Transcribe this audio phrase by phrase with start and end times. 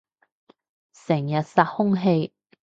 [0.93, 2.33] 成日殺空氣